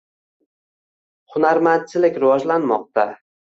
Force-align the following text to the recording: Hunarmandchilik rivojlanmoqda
Hunarmandchilik 1.35 2.19
rivojlanmoqda 2.25 3.07